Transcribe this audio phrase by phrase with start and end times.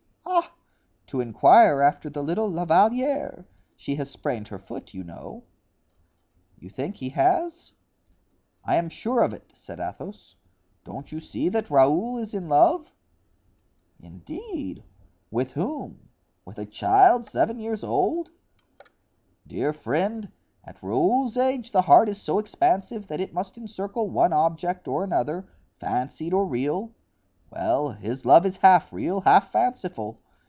[0.33, 0.53] "Ah,
[1.17, 5.43] to inquire after the little La Valliere; she has sprained her foot, you know."
[6.57, 7.73] "You think he has?"
[8.63, 10.37] "I am sure of it," said Athos;
[10.85, 12.93] "don't you see that Raoul is in love?"
[13.99, 14.85] "Indeed!
[15.31, 18.29] with whom—with a child seven years old?"
[19.45, 20.31] "Dear friend,
[20.63, 25.03] at Raoul's age the heart is so expansive that it must encircle one object or
[25.03, 26.93] another, fancied or real.
[27.49, 30.19] Well, his love is half real, half fanciful.